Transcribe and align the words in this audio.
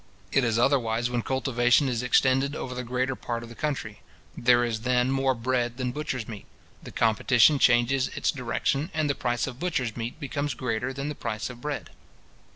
It 0.31 0.43
is 0.43 0.57
otherwise 0.57 1.11
when 1.11 1.21
cultivation 1.21 1.87
is 1.87 2.01
extended 2.01 2.55
over 2.55 2.73
the 2.73 2.83
greater 2.83 3.15
part 3.15 3.43
of 3.43 3.49
the 3.49 3.53
country. 3.53 3.99
There 4.35 4.63
is 4.63 4.81
then 4.81 5.11
more 5.11 5.35
bread 5.35 5.77
than 5.77 5.91
butcher's 5.91 6.27
meat. 6.27 6.47
The 6.81 6.89
competition 6.89 7.59
changes 7.59 8.07
its 8.15 8.31
direction, 8.31 8.89
and 8.95 9.07
the 9.07 9.13
price 9.13 9.45
of 9.45 9.59
butcher's 9.59 9.95
meat 9.95 10.19
becomes 10.19 10.55
greater 10.55 10.91
than 10.91 11.09
the 11.09 11.13
price 11.13 11.51
of 11.51 11.61
bread. 11.61 11.91